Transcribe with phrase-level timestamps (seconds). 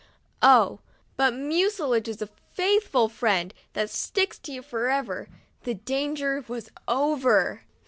[0.41, 0.79] Oh!
[1.15, 5.29] but mucilage is a faithful friend, that sticks to you forever!
[5.61, 7.61] The danger was over.